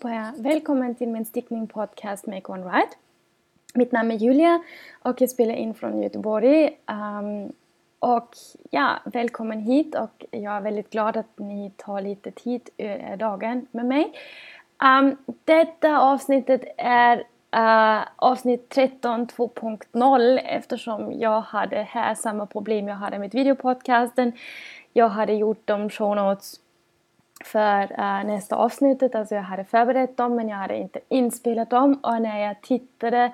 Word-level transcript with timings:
På 0.00 0.08
er! 0.08 0.42
Välkommen 0.42 0.94
till 0.94 1.08
min 1.08 1.24
stickning 1.24 1.66
podcast 1.66 2.26
Make 2.26 2.52
One 2.52 2.64
Right. 2.64 2.98
Mitt 3.74 3.92
namn 3.92 4.10
är 4.10 4.16
Julia 4.16 4.62
och 5.02 5.20
jag 5.20 5.30
spelar 5.30 5.54
in 5.54 5.74
från 5.74 6.02
Göteborg. 6.02 6.78
Um, 6.86 7.52
och 7.98 8.36
ja, 8.70 8.98
välkommen 9.04 9.60
hit 9.60 9.94
och 9.94 10.24
jag 10.30 10.56
är 10.56 10.60
väldigt 10.60 10.90
glad 10.90 11.16
att 11.16 11.38
ni 11.38 11.72
tar 11.76 12.00
lite 12.00 12.30
tid 12.30 12.68
ur 12.76 13.16
dagen 13.16 13.66
med 13.70 13.86
mig. 13.86 14.12
Um, 14.82 15.16
detta 15.44 16.00
avsnittet 16.00 16.62
är 16.76 17.16
uh, 17.56 18.04
avsnitt 18.16 18.68
13 18.68 19.26
2.0 19.26 20.38
eftersom 20.44 21.20
jag 21.20 21.40
hade 21.40 21.76
här 21.76 22.14
samma 22.14 22.46
problem 22.46 22.88
jag 22.88 22.96
hade 22.96 23.18
med 23.18 23.32
videopodcasten. 23.32 24.32
Jag 24.92 25.08
hade 25.08 25.32
gjort 25.32 25.62
de 25.64 25.90
show 25.90 26.16
notes 26.16 26.60
för 27.44 27.82
uh, 27.82 28.24
nästa 28.26 28.56
avsnittet. 28.56 29.14
Alltså 29.14 29.34
jag 29.34 29.42
hade 29.42 29.64
förberett 29.64 30.16
dem 30.16 30.36
men 30.36 30.48
jag 30.48 30.56
hade 30.56 30.76
inte 30.76 31.00
inspelat 31.08 31.70
dem 31.70 32.00
och 32.02 32.22
när 32.22 32.38
jag 32.46 32.60
tittade 32.60 33.32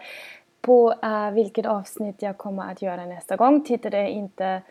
på 0.61 0.95
uh, 1.05 1.31
vilket 1.31 1.67
avsnitt 1.67 2.23
jag 2.23 2.39
kommer 2.39 2.73
att 2.73 2.83
göra 2.83 3.07
nästa 3.07 3.37
gång 3.37 3.65
tittade 3.65 3.97
jag 3.97 4.09
inte 4.09 4.63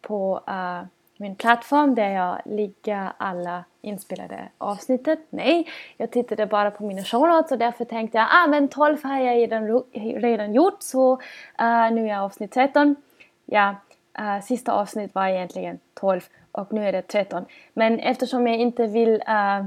på 0.00 0.40
uh, 0.48 0.86
min 1.16 1.36
plattform 1.36 1.94
där 1.94 2.08
jag 2.08 2.38
lägger 2.44 3.12
alla 3.16 3.64
inspelade 3.82 4.48
avsnittet. 4.58 5.18
Nej, 5.30 5.68
jag 5.96 6.10
tittade 6.10 6.46
bara 6.46 6.70
på 6.70 6.84
mina 6.84 7.02
show 7.02 7.28
notes 7.28 7.52
och 7.52 7.58
därför 7.58 7.84
tänkte 7.84 8.18
jag 8.18 8.26
ah 8.30 8.46
men 8.46 8.68
12 8.68 9.04
har 9.04 9.18
jag 9.18 9.36
redan, 9.36 9.82
redan 10.20 10.54
gjort 10.54 10.82
så 10.82 11.12
uh, 11.12 11.90
nu 11.92 12.04
är 12.04 12.08
jag 12.08 12.24
avsnitt 12.24 12.52
13. 12.52 12.96
Ja, 13.44 13.74
uh, 14.20 14.40
sista 14.40 14.72
avsnitt 14.72 15.14
var 15.14 15.26
egentligen 15.26 15.78
12 15.94 16.20
och 16.54 16.72
nu 16.72 16.88
är 16.88 16.92
det 16.92 17.02
13. 17.02 17.44
Men 17.72 17.98
eftersom 17.98 18.46
jag 18.46 18.56
inte 18.56 18.86
vill 18.86 19.22
äh, 19.26 19.64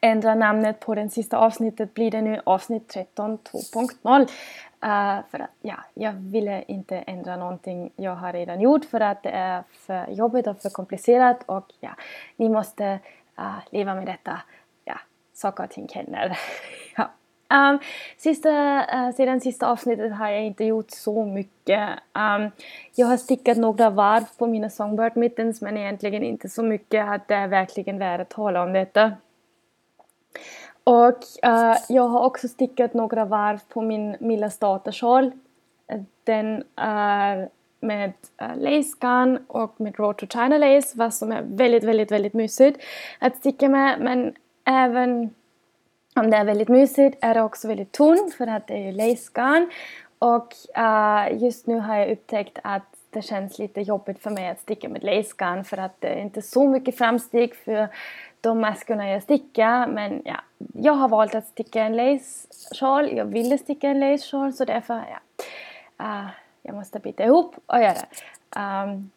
ändra 0.00 0.34
namnet 0.34 0.80
på 0.80 0.94
det 0.94 1.08
sista 1.08 1.38
avsnittet 1.38 1.94
blir 1.94 2.10
det 2.10 2.22
nu 2.22 2.40
avsnitt 2.44 2.88
13 2.88 3.38
2.0. 3.38 4.20
Uh, 4.20 5.22
för 5.30 5.38
att 5.38 5.50
ja, 5.62 5.76
jag 5.94 6.12
ville 6.12 6.62
inte 6.62 6.96
ändra 6.96 7.36
någonting 7.36 7.90
jag 7.96 8.14
har 8.14 8.32
redan 8.32 8.60
gjort 8.60 8.84
för 8.84 9.00
att 9.00 9.22
det 9.22 9.30
är 9.30 9.62
för 9.72 10.10
jobbigt 10.10 10.46
och 10.46 10.62
för 10.62 10.70
komplicerat 10.70 11.42
och 11.46 11.72
ja, 11.80 11.90
ni 12.36 12.48
måste 12.48 12.98
uh, 13.38 13.58
leva 13.70 13.94
med 13.94 14.06
detta. 14.06 14.40
Ja, 14.84 14.98
saker 15.32 15.64
och 15.64 15.70
ting 15.70 15.88
händer. 15.94 16.38
ja. 16.96 17.10
Um, 17.50 17.78
sista, 18.16 18.50
uh, 18.94 19.14
sedan 19.14 19.40
sista 19.40 19.66
avsnittet 19.66 20.12
har 20.12 20.28
jag 20.28 20.44
inte 20.44 20.64
gjort 20.64 20.90
så 20.90 21.24
mycket. 21.24 21.90
Um, 22.12 22.50
jag 22.94 23.06
har 23.06 23.16
stickat 23.16 23.56
några 23.56 23.90
varv 23.90 24.24
på 24.38 24.46
mina 24.46 24.70
songbird 24.70 25.16
mittens 25.16 25.60
men 25.60 25.76
egentligen 25.76 26.22
inte 26.22 26.48
så 26.48 26.62
mycket 26.62 27.08
att 27.08 27.28
det 27.28 27.34
är 27.34 27.48
verkligen 27.48 27.98
värt 27.98 28.20
att 28.20 28.30
tala 28.30 28.62
om 28.62 28.72
detta. 28.72 29.12
Och 30.84 31.18
uh, 31.46 31.76
jag 31.88 32.08
har 32.08 32.20
också 32.24 32.48
stickat 32.48 32.94
några 32.94 33.24
varv 33.24 33.58
på 33.68 33.82
min 33.82 34.16
Milla 34.20 34.50
Statersjal. 34.50 35.32
Den 36.24 36.64
är 36.76 37.48
med 37.80 38.12
uh, 38.42 38.56
lace 38.56 39.38
och 39.46 39.80
med 39.80 39.98
Road 39.98 40.16
to 40.16 40.26
China 40.26 40.58
lace, 40.58 40.98
vad 40.98 41.14
som 41.14 41.32
är 41.32 41.42
väldigt, 41.42 41.84
väldigt, 41.84 42.12
väldigt 42.12 42.34
mysigt 42.34 42.80
att 43.18 43.36
sticka 43.36 43.68
med. 43.68 44.00
Men 44.00 44.32
även 44.64 45.30
om 46.14 46.30
det 46.30 46.36
är 46.36 46.44
väldigt 46.44 46.68
mysigt 46.68 47.18
är 47.20 47.34
det 47.34 47.42
också 47.42 47.68
väldigt 47.68 47.92
tunt 47.92 48.34
för 48.34 48.46
att 48.46 48.66
det 48.66 48.88
är 48.88 48.92
lace. 48.92 49.66
Och 50.18 50.54
uh, 50.78 51.42
just 51.42 51.66
nu 51.66 51.78
har 51.78 51.96
jag 51.96 52.10
upptäckt 52.10 52.58
att 52.62 52.82
det 53.10 53.22
känns 53.22 53.58
lite 53.58 53.80
jobbigt 53.80 54.22
för 54.22 54.30
mig 54.30 54.48
att 54.48 54.60
sticka 54.60 54.88
med 54.88 55.04
lace 55.04 55.64
för 55.64 55.76
att 55.76 56.00
det 56.00 56.08
är 56.08 56.20
inte 56.20 56.42
så 56.42 56.68
mycket 56.68 56.98
framsteg 56.98 57.54
för 57.54 57.88
de 58.40 58.60
maskorna 58.60 59.10
jag 59.10 59.22
stickar. 59.22 59.86
Men 59.86 60.22
ja, 60.24 60.40
jag 60.74 60.92
har 60.92 61.08
valt 61.08 61.34
att 61.34 61.46
sticka 61.46 61.82
en 61.82 61.96
lace-sjal. 61.96 63.16
Jag 63.16 63.24
ville 63.24 63.58
sticka 63.58 63.88
en 63.88 64.00
lace-sjal 64.00 64.52
så 64.52 64.64
därför 64.64 64.94
ja, 64.94 65.20
uh, 66.04 66.28
jag 66.62 66.74
måste 66.74 66.98
bita 66.98 67.24
ihop 67.24 67.54
och 67.66 67.78
göra 67.78 67.94
det. 67.94 68.60
Um, 68.60 69.10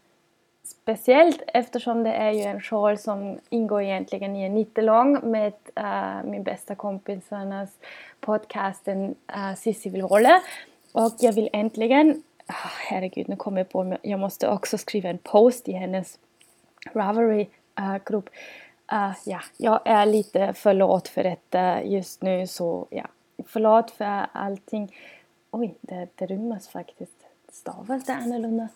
speciellt 0.68 1.42
eftersom 1.48 2.04
det 2.04 2.14
är 2.14 2.32
ju 2.32 2.42
en 2.42 2.62
sjal 2.62 2.98
som 2.98 3.40
ingår 3.50 3.82
egentligen 3.82 4.36
i 4.36 4.44
en 4.44 4.54
nittelång 4.54 5.32
med 5.32 5.54
äh, 5.76 6.24
min 6.24 6.44
bästa 6.44 6.76
kompisarnas 6.76 7.70
podcasten 8.20 9.16
eh, 9.28 9.50
äh, 9.50 9.56
Cissi 9.56 9.90
vill 9.90 10.02
hålla. 10.02 10.42
Och 10.92 11.14
jag 11.20 11.34
vill 11.34 11.50
äntligen, 11.54 12.24
oh, 12.48 12.72
herregud 12.90 13.30
nu 13.30 13.36
kommer 13.36 13.58
jag 13.58 13.70
på 13.70 13.98
jag 14.02 14.20
måste 14.20 14.50
också 14.50 14.78
skriva 14.78 15.10
en 15.10 15.18
post 15.18 15.68
i 15.68 15.72
hennes 15.72 16.20
Ravelry-grupp. 16.94 18.30
Eh, 18.92 19.10
äh, 19.10 19.16
ja, 19.26 19.42
jag 19.58 19.80
är 19.86 20.06
lite 20.06 20.54
förlåt 20.54 21.08
för 21.08 21.24
detta 21.24 21.84
just 21.84 22.22
nu 22.22 22.48
så 22.48 22.88
ja, 22.90 23.06
förlåt 23.46 23.92
för 23.92 24.28
allting. 24.32 24.96
Oj, 25.52 25.76
det, 25.82 26.08
det 26.16 26.26
rymmas 26.26 26.68
faktiskt. 26.68 27.26
Stavas 27.52 28.06
det 28.06 28.14
annorlunda? 28.14 28.68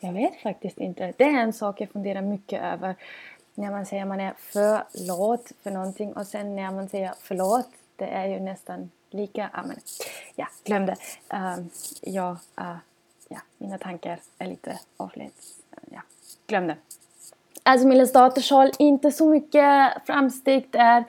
Jag 0.00 0.12
vet 0.12 0.40
faktiskt 0.42 0.78
inte. 0.78 1.12
Det 1.16 1.24
är 1.24 1.40
en 1.40 1.52
sak 1.52 1.80
jag 1.80 1.90
funderar 1.90 2.22
mycket 2.22 2.62
över. 2.62 2.94
När 3.54 3.70
man 3.70 3.86
säger 3.86 4.04
man 4.04 4.20
är 4.20 4.34
förlåt 4.38 5.52
för 5.62 5.70
någonting 5.70 6.12
och 6.12 6.26
sen 6.26 6.56
när 6.56 6.70
man 6.70 6.88
säger 6.88 7.14
förlåt, 7.20 7.68
det 7.96 8.06
är 8.06 8.26
ju 8.26 8.40
nästan 8.40 8.90
lika. 9.10 9.50
Ja, 9.52 9.62
men, 9.66 9.76
ja 10.34 10.46
glöm 10.64 10.86
det. 10.86 10.96
Uh, 11.34 11.66
ja, 12.02 12.36
uh, 12.60 12.76
ja, 13.28 13.38
mina 13.58 13.78
tankar 13.78 14.20
är 14.38 14.46
lite 14.46 14.80
avleds. 14.96 15.58
Ja, 15.90 16.00
glöm 16.46 16.66
det. 16.66 16.76
Alltså 17.62 17.86
min 17.86 18.06
Datersjal, 18.14 18.72
inte 18.78 19.12
så 19.12 19.28
mycket 19.28 19.92
framsteg 20.06 20.68
där. 20.70 21.04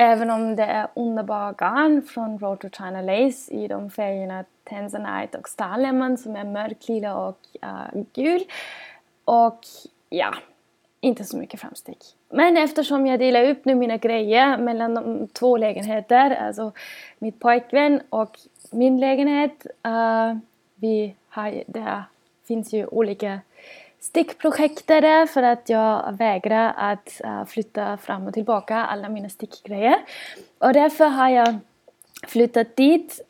Även 0.00 0.30
om 0.30 0.56
det 0.56 0.62
är 0.62 0.88
underbara 0.94 1.52
garn 1.52 2.02
från 2.02 2.38
Road 2.38 2.60
to 2.60 2.68
China 2.68 3.02
Lace 3.02 3.52
i 3.54 3.68
de 3.68 3.90
färgerna 3.90 4.44
Tanzanite 4.64 5.38
och 5.38 5.48
Star 5.48 5.78
Lemon 5.78 6.18
som 6.18 6.36
är 6.36 6.44
mörklila 6.44 7.16
och 7.16 7.38
uh, 7.64 8.02
gul. 8.12 8.44
Och 9.24 9.58
ja, 10.08 10.34
inte 11.00 11.24
så 11.24 11.36
mycket 11.36 11.60
framsteg. 11.60 11.96
Men 12.28 12.56
eftersom 12.56 13.06
jag 13.06 13.18
delar 13.18 13.50
upp 13.50 13.64
nu 13.64 13.74
mina 13.74 13.96
grejer 13.96 14.58
mellan 14.58 14.94
de 14.94 15.28
två 15.28 15.56
lägenheter, 15.56 16.30
alltså 16.30 16.72
mitt 17.18 17.40
pojkvän 17.40 18.00
och 18.10 18.38
min 18.70 19.00
lägenhet. 19.00 19.66
Uh, 19.86 20.38
vi 20.74 21.14
har, 21.28 21.62
det 21.66 22.02
finns 22.44 22.72
ju 22.72 22.86
olika 22.86 23.40
stickprojektet 24.00 25.30
för 25.30 25.42
att 25.42 25.68
jag 25.68 26.12
vägrar 26.18 26.74
att 26.76 27.20
eh, 27.24 27.44
flytta 27.44 27.96
fram 27.96 28.26
och 28.26 28.34
tillbaka 28.34 28.76
alla 28.76 29.08
mina 29.08 29.28
stickgrejer. 29.28 29.96
Och 30.58 30.72
därför 30.72 31.08
har 31.08 31.28
jag 31.28 31.58
flyttat 32.26 32.76
dit 32.76 33.20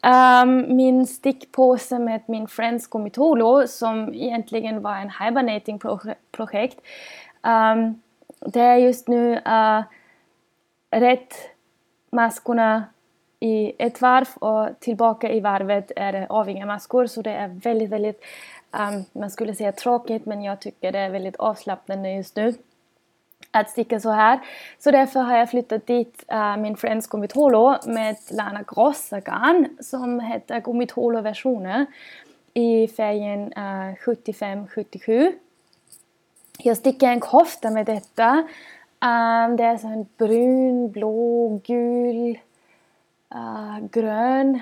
um, 0.42 0.76
min 0.76 1.06
stickpåse 1.06 1.98
med 1.98 2.22
min 2.26 2.48
Friends 2.48 2.86
Comitolo 2.86 3.66
som 3.66 4.14
egentligen 4.14 4.82
var 4.82 4.96
en 4.96 5.10
hibernating 5.10 5.80
projekt. 6.32 6.80
Um, 7.42 8.02
det 8.40 8.60
är 8.60 8.76
just 8.76 9.08
nu 9.08 9.34
uh, 9.34 9.82
rätt 10.90 11.34
maskorna 12.10 12.84
i 13.40 13.72
ett 13.78 14.00
varv 14.00 14.28
och 14.34 14.80
tillbaka 14.80 15.30
i 15.30 15.40
varvet 15.40 15.92
är 15.96 16.12
det 16.12 16.26
aviga 16.28 16.66
maskor 16.66 17.06
så 17.06 17.22
det 17.22 17.30
är 17.30 17.48
väldigt, 17.48 17.90
väldigt 17.90 18.24
Um, 18.72 19.04
man 19.12 19.30
skulle 19.30 19.54
säga 19.54 19.72
tråkigt 19.72 20.26
men 20.26 20.42
jag 20.42 20.60
tycker 20.60 20.92
det 20.92 20.98
är 20.98 21.10
väldigt 21.10 21.36
avslappnande 21.36 22.12
just 22.12 22.36
nu 22.36 22.54
att 23.50 23.70
sticka 23.70 24.00
så 24.00 24.10
här. 24.10 24.40
Så 24.78 24.90
därför 24.90 25.20
har 25.20 25.36
jag 25.36 25.50
flyttat 25.50 25.86
dit 25.86 26.24
uh, 26.32 26.56
min 26.56 26.76
Friends 26.76 27.06
Gomitolo 27.06 27.76
med 27.86 28.16
Lana 28.30 28.62
Grossa 28.66 29.20
garn 29.20 29.68
som 29.80 30.20
heter 30.20 30.60
Gomitolo 30.60 31.20
versioner 31.20 31.86
i 32.54 32.88
färgen 32.88 33.52
uh, 33.56 33.94
75-77. 33.94 35.32
Jag 36.58 36.76
stickar 36.76 37.08
en 37.08 37.20
kofta 37.20 37.70
med 37.70 37.86
detta. 37.86 38.30
Um, 39.00 39.56
det 39.56 39.64
är 39.64 39.76
så 39.76 39.88
en 39.88 40.06
brun, 40.16 40.90
blå, 40.90 41.60
gul, 41.64 42.38
uh, 43.34 43.86
grön 43.90 44.60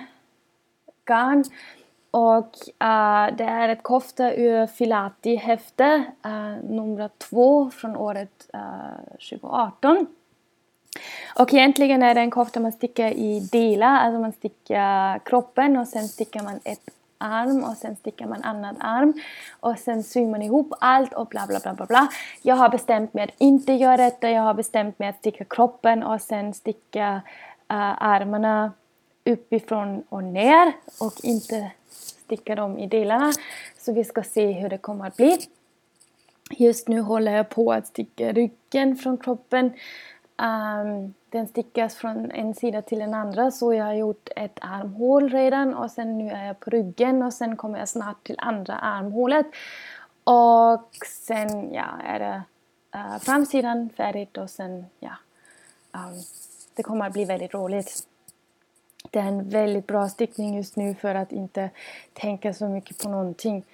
garn. 1.04 1.44
Och 2.10 2.54
uh, 2.84 3.36
det 3.36 3.44
är 3.44 3.68
ett 3.68 3.82
kofta 3.82 4.34
ur 4.34 4.66
Filati-häfte, 4.66 6.04
uh, 6.26 6.70
nummer 6.70 7.10
två 7.18 7.70
från 7.70 7.96
året 7.96 8.50
uh, 8.54 9.16
2018. 9.30 10.06
Och 11.38 11.54
egentligen 11.54 12.02
är 12.02 12.14
det 12.14 12.20
en 12.20 12.30
kofta 12.30 12.60
man 12.60 12.72
sticker 12.72 13.10
i 13.10 13.40
delar, 13.40 13.96
alltså 13.96 14.20
man 14.20 14.32
stickar 14.32 15.18
kroppen 15.18 15.76
och 15.76 15.88
sen 15.88 16.08
stickar 16.08 16.42
man 16.42 16.60
ett 16.64 16.90
arm 17.18 17.64
och 17.64 17.76
sen 17.76 17.96
stickar 17.96 18.26
man 18.26 18.42
annat 18.42 18.76
arm 18.80 19.12
och 19.60 19.78
sen 19.78 20.02
syr 20.02 20.26
man 20.26 20.42
ihop 20.42 20.72
allt 20.80 21.12
och 21.12 21.26
bla 21.26 21.46
bla 21.46 21.58
bla 21.62 21.74
bla 21.74 21.86
bla. 21.86 22.08
Jag 22.42 22.56
har 22.56 22.68
bestämt 22.68 23.14
mig 23.14 23.24
att 23.24 23.34
inte 23.38 23.72
göra 23.72 23.96
detta, 23.96 24.30
jag 24.30 24.42
har 24.42 24.54
bestämt 24.54 24.98
mig 24.98 25.08
att 25.08 25.16
sticka 25.16 25.44
kroppen 25.44 26.02
och 26.02 26.20
sen 26.20 26.54
sticka 26.54 27.22
Eh, 27.68 28.02
armarna 28.02 28.72
uppifrån 29.24 30.04
och 30.08 30.24
ner 30.24 30.72
och 31.00 31.12
inte 31.22 31.70
sticka 31.88 32.54
dem 32.54 32.78
i 32.78 32.86
delarna. 32.86 33.32
Så 33.78 33.92
vi 33.92 34.04
ska 34.04 34.22
se 34.22 34.52
hur 34.52 34.68
det 34.68 34.78
kommer 34.78 35.06
att 35.06 35.16
bli. 35.16 35.38
Just 36.50 36.88
nu 36.88 37.00
håller 37.00 37.36
jag 37.36 37.48
på 37.48 37.72
att 37.72 37.86
sticka 37.86 38.32
ryggen 38.32 38.96
från 38.96 39.18
kroppen. 39.18 39.72
Um, 40.36 41.14
den 41.30 41.48
stickas 41.48 41.94
från 41.94 42.30
en 42.30 42.54
sida 42.54 42.82
till 42.82 42.98
den 42.98 43.14
andra 43.14 43.50
så 43.50 43.74
jag 43.74 43.84
har 43.84 43.94
gjort 43.94 44.28
ett 44.36 44.58
armhål 44.60 45.28
redan 45.28 45.74
och 45.74 45.90
sen 45.90 46.18
nu 46.18 46.30
är 46.30 46.46
jag 46.46 46.60
på 46.60 46.70
ryggen 46.70 47.22
och 47.22 47.32
sen 47.32 47.56
kommer 47.56 47.78
jag 47.78 47.88
snart 47.88 48.24
till 48.24 48.36
andra 48.38 48.74
armhålet. 48.74 49.46
Och 50.24 51.06
sen 51.06 51.72
ja, 51.72 51.86
är 52.04 52.18
det 52.18 52.42
uh, 52.98 53.18
framsidan 53.18 53.90
färdigt 53.96 54.36
och 54.36 54.50
sen 54.50 54.86
ja, 55.00 55.12
um, 55.92 56.22
det 56.76 56.82
kommer 56.82 57.06
att 57.06 57.12
bli 57.12 57.24
väldigt 57.24 57.54
roligt. 57.54 58.06
Det 59.10 59.18
är 59.18 59.24
en 59.24 59.48
väldigt 59.48 59.86
bra 59.86 60.08
stickning 60.08 60.56
just 60.56 60.76
nu 60.76 60.94
för 60.94 61.14
att 61.14 61.32
inte 61.32 61.70
tänka 62.12 62.54
så 62.54 62.68
mycket 62.68 62.98
på 62.98 63.08
någonting. 63.08 63.64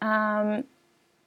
Um, 0.00 0.62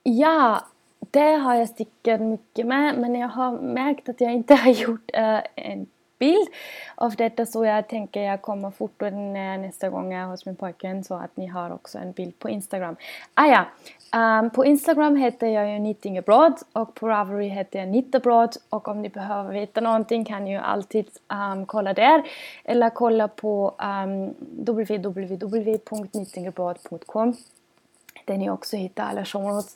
ja, 0.03 0.65
det 0.99 1.31
har 1.31 1.55
jag 1.55 1.69
stickat 1.69 2.21
mycket 2.21 2.65
med 2.65 2.97
men 2.97 3.15
jag 3.15 3.27
har 3.27 3.51
märkt 3.51 4.09
att 4.09 4.21
jag 4.21 4.33
inte 4.33 4.55
har 4.55 4.71
gjort 4.71 5.11
uh, 5.17 5.39
en 5.55 5.87
bild 6.19 6.47
av 6.95 7.15
detta 7.15 7.45
så 7.45 7.65
jag 7.65 7.87
tänker 7.87 8.21
jag 8.21 8.41
kommer 8.41 8.71
fort 8.71 9.01
nästa 9.59 9.89
gång 9.89 10.11
jag 10.13 10.21
är 10.21 10.27
hos 10.27 10.45
min 10.45 10.55
pojkvän 10.55 11.03
så 11.03 11.15
att 11.15 11.37
ni 11.37 11.47
har 11.47 11.71
också 11.71 11.97
en 11.97 12.11
bild 12.11 12.39
på 12.39 12.49
Instagram. 12.49 12.95
Ah, 13.33 13.45
ja. 13.45 13.65
Um, 14.15 14.49
på 14.49 14.65
Instagram 14.65 15.15
heter 15.15 15.47
jag 15.47 15.71
ju 15.71 15.77
Knitting 15.77 16.17
Abroad 16.17 16.61
och 16.73 16.95
på 16.95 17.07
Ravelry 17.07 17.47
heter 17.47 17.79
jag 17.79 17.87
Knit 17.87 18.15
Abroad 18.15 18.57
och 18.69 18.87
om 18.87 19.01
ni 19.01 19.09
behöver 19.09 19.53
veta 19.53 19.81
någonting 19.81 20.25
kan 20.25 20.43
ni 20.43 20.51
ju 20.51 20.57
alltid 20.57 21.09
um, 21.53 21.65
kolla 21.65 21.93
där. 21.93 22.23
Eller 22.63 22.89
kolla 22.89 23.27
på 23.27 23.75
ehm, 23.79 24.11
um, 24.11 24.33
www.knittingabroad.com 24.49 27.35
där 28.25 28.37
ni 28.37 28.49
också 28.49 28.75
hittar 28.75 29.03
alla 29.03 29.25
show 29.25 29.43
notes 29.43 29.75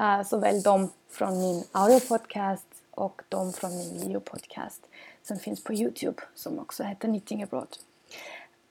uh, 0.00 0.22
såväl 0.22 0.62
de 0.62 0.90
från 1.10 1.38
min 1.38 1.64
audiopodcast 1.72 2.66
och 2.90 3.22
de 3.28 3.52
från 3.52 3.76
min 3.76 3.98
videopodcast 3.98 4.86
som 5.22 5.38
finns 5.38 5.64
på 5.64 5.72
Youtube 5.72 6.22
som 6.34 6.58
också 6.58 6.82
heter 6.82 7.08
Knitting 7.08 7.42
Abroad. 7.42 7.76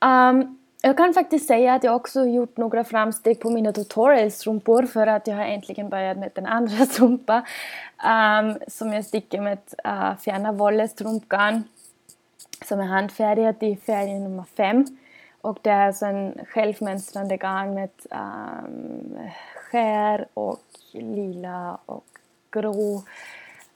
Um, 0.06 0.63
jag 0.86 0.98
kan 0.98 1.14
faktiskt 1.14 1.48
säga 1.48 1.74
att 1.74 1.84
jag 1.84 1.96
också 1.96 2.26
gjort 2.26 2.58
några 2.58 2.84
framsteg 2.84 3.40
på 3.40 3.50
mina 3.50 3.72
tutorial-strumpor 3.72 4.84
för 4.84 5.08
att 5.08 5.28
jag 5.28 5.36
har 5.36 5.44
äntligen 5.44 5.90
börjat 5.90 6.18
med 6.18 6.32
den 6.36 6.46
andra 6.46 6.86
strumpa 6.86 7.46
um, 8.06 8.58
som 8.68 8.94
jag 8.94 9.06
sticker 9.06 9.42
med 9.42 9.58
uh, 9.88 10.18
Fjärna-Volle 10.18 10.88
strumpgarn. 10.88 11.64
som 12.66 12.80
är 12.80 12.84
handfärgat 12.84 13.64
i 13.64 13.76
färg 13.76 14.20
nummer 14.20 14.44
5 14.58 14.86
och 15.42 15.58
det 15.62 15.70
är 15.70 15.88
alltså 15.88 16.06
en 16.06 16.34
självmönstrande 16.48 17.38
garn 17.38 17.74
med 17.74 17.90
um, 18.12 19.18
skär 19.56 20.28
och 20.34 20.60
lila 20.92 21.78
och 21.86 22.06
grå 22.52 23.04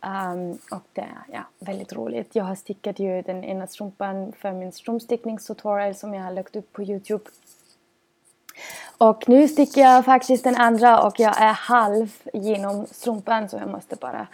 Um, 0.06 0.58
och 0.72 0.84
det 0.94 1.02
är 1.02 1.24
ja, 1.32 1.44
väldigt 1.60 1.94
roligt. 1.94 2.36
Jag 2.36 2.44
har 2.44 2.56
stickat 2.56 3.00
ju 3.00 3.22
den 3.22 3.44
ena 3.44 3.68
strumpan 3.68 4.34
för 4.40 4.52
min 4.52 4.72
strumpstickningstutorial 4.72 5.96
som 5.96 6.14
jag 6.14 6.24
har 6.24 6.32
lagt 6.32 6.56
upp 6.56 6.74
på 6.74 6.84
Youtube. 6.84 7.24
Och 8.98 9.30
nu 9.30 9.48
sticker 9.48 9.82
jag 9.82 10.06
faktiskt 10.06 10.44
den 10.44 10.56
andra 10.56 11.02
och 11.02 11.20
jag 11.20 11.42
är 11.42 11.54
halv 11.54 12.14
genom 12.34 12.86
strumpan 12.86 13.50
så 13.50 13.58
jag 13.58 13.70
måste 13.70 13.96
bara 13.96 14.28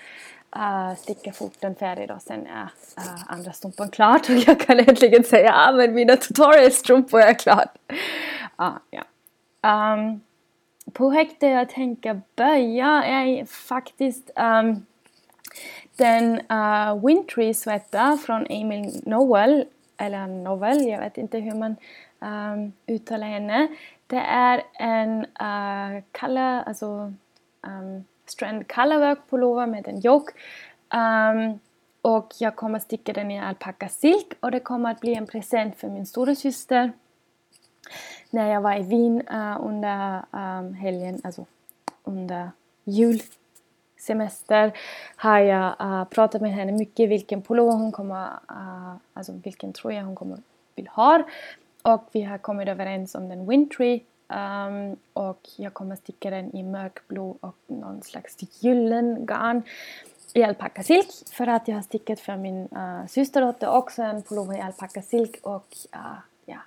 uh, 0.55 0.95
sticka 0.95 1.33
fort 1.33 1.53
den 1.59 1.75
färdig 1.75 2.11
och 2.11 2.21
sen 2.21 2.47
är 2.47 2.63
uh, 2.97 3.23
andra 3.27 3.51
strumpan 3.51 3.89
klar. 3.89 4.15
och 4.29 4.35
jag 4.47 4.59
kan 4.59 4.79
äntligen 4.79 5.23
säga 5.23 5.53
att 5.53 5.69
ah, 5.69 5.71
men 5.71 5.93
mina 5.93 6.15
tutorialstrumpor 6.15 7.19
är 7.19 7.33
klart. 7.33 7.77
Uh, 8.61 8.77
ja. 8.89 9.03
Um, 9.93 10.21
projektet 10.93 11.51
jag 11.51 11.69
tänker 11.69 12.21
börja 12.35 13.03
är 13.03 13.45
faktiskt 13.45 14.29
um, 14.35 14.85
den 15.97 16.41
uh, 16.51 17.05
Wintry 17.05 17.53
Sweater 17.53 18.17
från 18.17 18.45
Emil 18.49 19.01
Noel, 19.05 19.65
eller 19.97 20.27
Novel, 20.27 20.87
jag 20.87 20.99
vet 20.99 21.17
inte 21.17 21.39
hur 21.39 21.55
man 21.55 21.75
um, 22.19 22.73
uttalar 22.87 23.27
henne. 23.27 23.67
Det 24.07 24.17
är 24.17 24.63
en 24.73 25.25
eh, 25.39 25.95
uh, 25.95 26.03
color, 26.11 26.63
alltså 26.65 27.13
um, 27.67 28.03
strand 28.25 28.67
colorwork 28.67 29.19
pullover 29.29 29.67
med 29.67 29.87
en 29.87 30.05
yoke. 30.05 30.33
Um, 30.93 31.59
och 32.01 32.33
jag 32.39 32.55
kommer 32.55 32.79
sticka 32.79 33.13
den 33.13 33.31
i 33.31 33.39
alpaka 33.39 33.89
silk 33.89 34.33
och 34.39 34.51
det 34.51 34.59
kommer 34.59 34.91
att 34.91 34.99
bli 34.99 35.15
en 35.15 35.27
present 35.27 35.75
för 35.75 35.89
min 35.89 36.05
stora 36.05 36.35
syster 36.35 36.91
när 38.29 38.51
jag 38.51 38.61
var 38.61 38.75
i 38.75 38.81
Wien 38.81 39.21
uh, 39.33 39.65
under 39.65 40.25
um, 40.31 40.73
helgen, 40.73 41.21
alltså 41.23 41.45
under 42.03 42.51
jul 42.83 43.21
semester 44.03 44.71
har 45.15 45.39
jag 45.39 45.75
uh, 45.81 46.03
pratat 46.05 46.41
med 46.41 46.51
henne 46.51 46.71
mycket 46.71 47.09
vilken 47.09 47.41
polo 47.41 47.69
hon 47.71 47.91
kommer, 47.91 48.25
uh, 48.25 48.95
alltså 49.13 49.33
vilken 49.43 49.73
tröja 49.73 50.03
hon 50.03 50.15
kommer 50.15 50.37
vill 50.75 50.87
ha. 50.87 51.23
Och 51.81 52.09
vi 52.11 52.21
har 52.21 52.37
kommit 52.37 52.67
överens 52.67 53.15
om 53.15 53.29
den 53.29 53.47
wintry 53.49 54.01
um, 54.27 54.97
och 55.13 55.49
jag 55.57 55.73
kommer 55.73 55.95
sticka 55.95 56.29
den 56.29 56.55
i 56.55 56.63
mörkblå 56.63 57.37
och 57.39 57.55
någon 57.67 58.01
slags 58.01 58.37
gyllen 58.63 59.25
garn 59.25 59.63
i 60.33 60.43
alpaka 60.43 60.83
silk 60.83 61.07
för 61.31 61.47
att 61.47 61.67
jag 61.67 61.75
har 61.75 61.81
stickat 61.81 62.19
för 62.19 62.37
min 62.37 62.67
uh, 62.71 63.07
systerdotter 63.07 63.69
också 63.69 64.01
en 64.01 64.21
pullover 64.21 64.57
i 64.57 64.61
alpaka 64.61 65.01
silk 65.01 65.39
och 65.41 65.67
uh, 65.95 66.17
ja, 66.45 66.59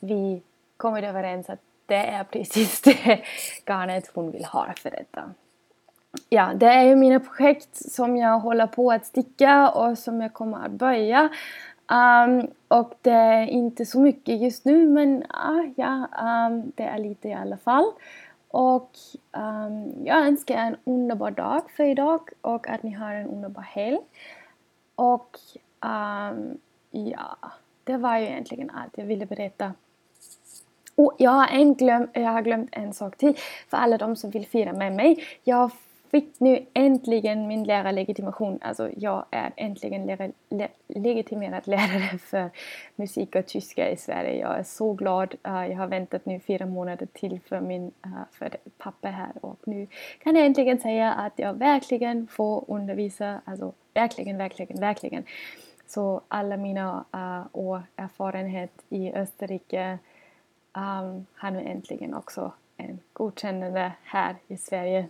vi 0.00 0.42
kommit 0.76 1.04
överens 1.04 1.50
att 1.50 1.60
det 1.86 2.06
är 2.06 2.24
precis 2.24 2.80
det 2.82 3.24
garnet 3.66 4.10
hon 4.14 4.30
vill 4.30 4.44
ha 4.44 4.74
för 4.76 4.90
detta 4.90 5.34
ja, 6.28 6.52
det 6.54 6.66
är 6.66 6.82
ju 6.82 6.96
mina 6.96 7.20
projekt 7.20 7.92
som 7.92 8.16
jag 8.16 8.38
håller 8.38 8.66
på 8.66 8.92
att 8.92 9.06
sticka 9.06 9.70
och 9.70 9.98
som 9.98 10.20
jag 10.20 10.32
kommer 10.32 10.64
att 10.64 10.72
börja. 10.72 11.28
Um, 11.92 12.48
och 12.68 12.94
det 13.02 13.10
är 13.10 13.46
inte 13.46 13.86
så 13.86 14.00
mycket 14.00 14.40
just 14.40 14.64
nu 14.64 14.88
men 14.88 15.22
uh, 15.22 15.70
ja, 15.76 16.08
um, 16.22 16.72
det 16.74 16.82
är 16.82 16.98
lite 16.98 17.28
i 17.28 17.34
alla 17.34 17.56
fall. 17.56 17.92
Och 18.48 18.90
um, 19.32 20.06
jag 20.06 20.26
önskar 20.26 20.54
en 20.54 20.76
underbar 20.84 21.30
dag 21.30 21.62
för 21.76 21.84
idag 21.84 22.30
och 22.40 22.68
att 22.68 22.82
ni 22.82 22.90
har 22.90 23.12
en 23.12 23.26
underbar 23.26 23.62
helg. 23.62 23.98
Och 24.94 25.38
ja, 26.90 27.36
det 27.84 27.96
var 27.96 28.18
ju 28.18 28.24
egentligen 28.24 28.70
allt 28.70 28.98
jag 28.98 29.04
ville 29.04 29.26
berätta. 29.26 29.72
Och 30.94 31.14
jag 31.18 31.30
har, 31.30 31.46
en 31.46 31.74
glöm, 31.74 32.08
jag 32.12 32.30
har 32.30 32.42
glömt 32.42 32.68
en 32.72 32.92
sak 32.92 33.16
till 33.16 33.38
för 33.68 33.76
alla 33.76 33.98
de 33.98 34.16
som 34.16 34.30
vill 34.30 34.46
fira 34.46 34.72
med 34.72 34.92
mig. 34.92 35.24
Jag 35.44 35.70
fick 36.14 36.40
nu 36.40 36.66
äntligen 36.74 37.46
min 37.46 37.64
lärarlegitimation. 37.64 38.58
Alltså 38.62 38.90
jag 38.96 39.24
är 39.30 39.52
äntligen 39.56 40.06
lära, 40.06 40.30
le, 40.48 40.68
legitimerad 40.88 41.66
lärare 41.66 42.18
för 42.30 42.50
musik 42.96 43.36
och 43.36 43.46
tyska 43.46 43.90
i 43.90 43.96
Sverige. 43.96 44.38
Jag 44.38 44.58
är 44.58 44.62
så 44.62 44.92
glad. 44.92 45.34
Uh, 45.48 45.66
jag 45.66 45.76
har 45.76 45.86
väntat 45.86 46.26
nu 46.26 46.40
fyra 46.40 46.66
månader 46.66 47.06
till 47.12 47.40
för 47.40 47.60
min 47.60 47.92
uh, 48.06 48.12
för 48.32 48.56
pappa 48.78 49.08
här 49.08 49.32
och 49.40 49.58
nu 49.64 49.86
kan 50.18 50.36
jag 50.36 50.46
äntligen 50.46 50.78
säga 50.78 51.12
att 51.12 51.32
jag 51.36 51.54
verkligen 51.54 52.26
får 52.26 52.64
undervisa. 52.68 53.40
Alltså 53.44 53.72
verkligen, 53.94 54.38
verkligen, 54.38 54.80
verkligen. 54.80 55.24
Så 55.86 56.20
alla 56.28 56.56
mina 56.56 57.04
uh, 57.14 57.46
år 57.52 57.82
erfarenhet 57.96 58.72
i 58.88 59.12
Österrike 59.12 59.98
um, 60.72 61.26
har 61.34 61.50
nu 61.50 61.60
äntligen 61.60 62.14
också 62.14 62.52
en 62.76 62.98
godkännande 63.12 63.92
här 64.02 64.36
i 64.48 64.56
Sverige 64.56 65.08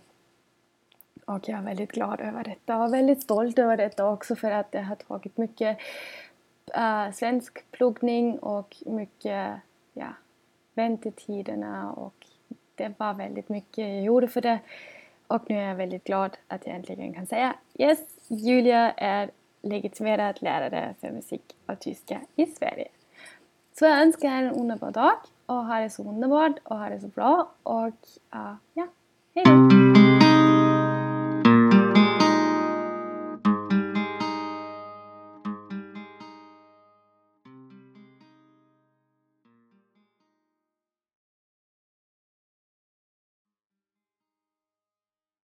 och 1.25 1.49
jag 1.49 1.59
är 1.59 1.63
väldigt 1.63 1.91
glad 1.91 2.21
över 2.21 2.43
detta 2.43 2.77
och 2.77 2.93
väldigt 2.93 3.21
stolt 3.21 3.59
över 3.59 3.77
detta 3.77 4.09
också 4.09 4.35
för 4.35 4.51
att 4.51 4.71
det 4.71 4.81
har 4.81 4.95
tagit 4.95 5.37
mycket 5.37 5.77
äh, 6.73 7.11
svensk 7.11 7.71
pluggning 7.71 8.39
och 8.39 8.77
mycket 8.85 9.51
ja, 9.93 10.07
väntetiderna 10.73 11.91
och 11.91 12.27
det 12.75 12.93
var 12.97 13.13
väldigt 13.13 13.49
mycket 13.49 13.77
jag 13.77 14.01
gjorde 14.01 14.27
för 14.27 14.41
det. 14.41 14.59
Och 15.27 15.49
nu 15.49 15.57
är 15.57 15.67
jag 15.67 15.75
väldigt 15.75 16.03
glad 16.03 16.37
att 16.47 16.65
jag 16.65 16.75
äntligen 16.75 17.13
kan 17.13 17.27
säga 17.27 17.55
Yes, 17.73 17.99
Julia 18.27 18.91
är 18.91 19.31
legitimerad 19.61 20.37
lärare 20.41 20.95
för 21.01 21.11
musik 21.11 21.55
och 21.65 21.79
tyska 21.79 22.21
i 22.35 22.45
Sverige. 22.45 22.87
Så 23.79 23.85
jag 23.85 24.01
önskar 24.01 24.27
er 24.27 24.43
en 24.43 24.51
underbar 24.51 24.91
dag 24.91 25.13
och 25.45 25.65
ha 25.65 25.79
det 25.79 25.89
så 25.89 26.03
underbart 26.03 26.59
och 26.63 26.77
ha 26.77 26.89
det 26.89 26.99
så 26.99 27.07
bra 27.07 27.49
och 27.63 27.87
uh, 28.35 28.55
ja, 28.73 28.87
hejdå! 29.35 30.64